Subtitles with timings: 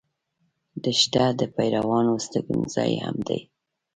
[0.83, 3.41] دښته د پېرانو استوګن ځای هم دی.